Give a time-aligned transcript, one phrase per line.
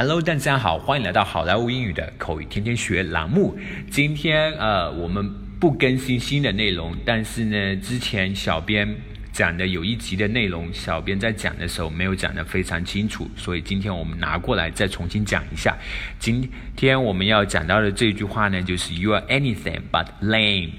[0.00, 3.58] Hello，大家好，欢迎来到好莱坞英语的口语天天学栏目。
[3.90, 5.28] 今天呃，我们
[5.58, 8.88] 不更新新的内容，但是呢，之前小编
[9.32, 15.76] 讲的有一集的内容，小编在讲的时候没有讲得非常清楚，所以今天我们拿过来再重新讲一下。
[16.20, 20.70] 今天我们要讲到的这句话呢，就是 You are anything but lame.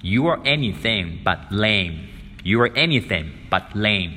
[0.00, 1.96] You are anything but lame.
[2.42, 4.12] You are anything but lame.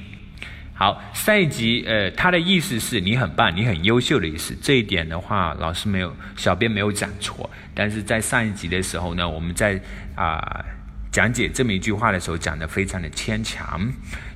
[0.79, 4.55] 好，上一集，呃，它的意思是你很棒，你很优秀的意思。
[4.61, 7.49] 这一点的话，老师没有，小编没有讲错。
[7.73, 9.81] 但是在上一集的时候呢，我们在
[10.13, 10.63] 啊
[11.11, 13.91] 讲解这么一句话的时候，讲的非常的牵强，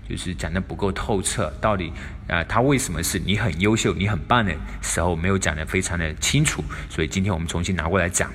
[0.10, 1.54] 就是讲的不够透彻。
[1.62, 1.94] 到底
[2.28, 6.64] 啊，它为什么是你很优秀、你很棒的时候，没有讲的非常的清楚。
[6.90, 8.32] 所以今天我们重新拿过来讲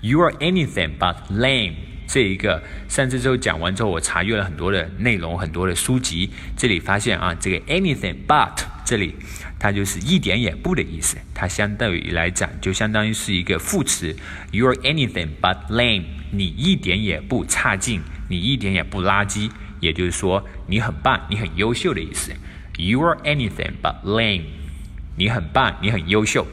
[0.00, 1.74] ，You are anything but lame。
[2.12, 6.28] 这一个上次之后讲完之后，我查阅了很多的内容，很多的书籍。
[6.58, 8.52] 这里发现啊，这个 anything but
[8.84, 9.14] 这里
[9.58, 11.16] 它就是一点也不的意思。
[11.34, 14.14] 它相对于来讲，就相当于是一个副词。
[14.50, 16.04] You are anything but lame。
[16.32, 19.50] 你一点也不差劲，你一点也不垃圾。
[19.80, 22.30] 也就是说，你很棒，你很优秀的意思。
[22.76, 24.42] You are anything but lame。
[25.16, 26.46] 你很棒，你很优秀。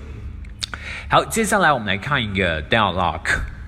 [1.09, 3.58] 好，接下来我们来看一个 dialogue。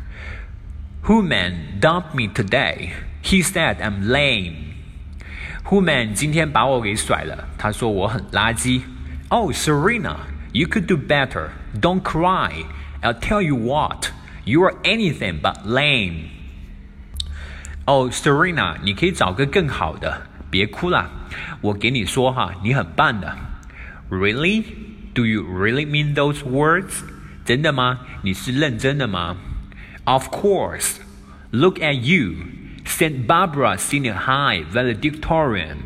[1.06, 2.90] Human dumped me today.
[3.22, 4.54] He said I'm lame.
[5.68, 8.82] Human 今天把我给甩了，他说我很垃圾。
[9.28, 10.16] Oh, Serena,
[10.52, 11.48] you could do better.
[11.80, 12.64] Don't cry.
[13.02, 14.10] I'll tell you what,
[14.44, 16.28] you are anything but lame.
[17.84, 21.10] Oh, Serena，你可以找个更好的，别哭了。
[21.60, 23.36] 我给你说哈，你很棒的。
[24.10, 24.64] Really?
[25.14, 27.02] Do you really mean those words?
[27.44, 28.00] 真的吗？
[28.22, 29.36] 你是认真的吗
[30.04, 31.00] ？of course.
[31.52, 32.36] Look at you.
[32.84, 33.26] St.
[33.26, 35.78] Barbara Senior High valedictorian,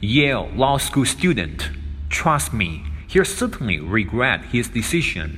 [0.00, 1.70] Yale Law School student.
[2.08, 5.30] Trust me, he'll certainly regret his decision.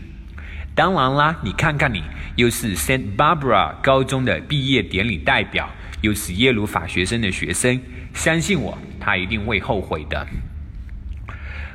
[0.75, 2.02] 当然啦，你看看你，
[2.36, 3.16] 又是 St.
[3.16, 5.69] Barbara 高中的毕业典礼代表，
[6.00, 7.81] 又是耶鲁法学生的学生，
[8.15, 10.26] 相信我，他一定会后悔的。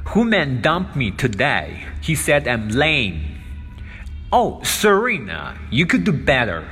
[0.06, 1.70] Who man dumped me today?
[2.02, 3.31] He said I'm lame.
[4.35, 6.67] Oh, Serena, you could do better.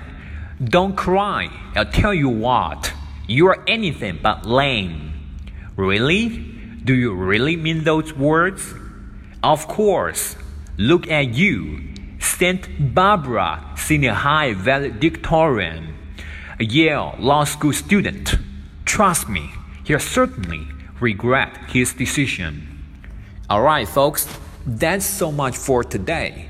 [0.65, 1.49] Don't cry.
[1.77, 2.93] I'll tell you what.
[3.27, 5.13] You are anything but lame.
[5.77, 6.29] Really?
[6.83, 8.75] Do you really mean those words?
[9.43, 10.37] Of course.
[10.79, 11.91] Look at you.
[12.19, 12.95] St.
[12.95, 15.95] Barbara Senior High valedictorian,
[16.59, 18.37] a Yale Law School student.
[18.85, 19.51] Trust me,
[19.85, 20.67] he'll certainly
[21.01, 22.67] regret his decision.
[23.51, 24.29] Alright, folks,
[24.67, 26.50] that's so much for today.